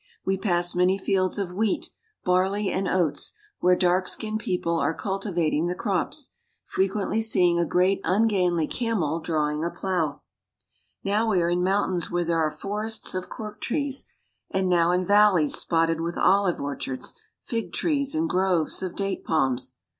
We 0.25 0.35
pass 0.35 0.73
many 0.73 0.97
fields 0.97 1.37
of 1.37 1.53
wheat, 1.53 1.91
barley, 2.25 2.71
and 2.71 2.87
oats, 2.87 3.33
where 3.59 3.75
dark 3.75 4.07
skinned 4.07 4.39
people 4.39 4.79
are 4.79 4.97
culti 4.97 5.31
vating 5.31 5.67
the 5.67 5.75
crops, 5.75 6.31
frequently 6.65 7.21
seeing 7.21 7.59
a 7.59 7.67
great 7.67 8.01
ungainly 8.03 8.65
camel 8.65 9.19
drawing 9.19 9.63
a 9.63 9.69
plow. 9.69 10.23
Now 11.03 11.29
we 11.29 11.39
are 11.39 11.49
in 11.49 11.63
mountains 11.63 12.09
where 12.09 12.23
there 12.25 12.39
are 12.39 12.49
forests 12.49 13.13
of 13.13 13.29
cork 13.29 13.61
trees, 13.61 14.07
and 14.49 14.67
now 14.67 14.89
in 14.91 15.05
valleys 15.05 15.55
spotted 15.55 16.01
with 16.01 16.17
olive 16.17 16.59
or 16.59 16.75
chards, 16.75 17.13
fig 17.43 17.71
trees, 17.71 18.15
and 18.15 18.27
groves 18.27 18.81
of 18.81 18.95
date 18.95 19.23
palms. 19.23 19.75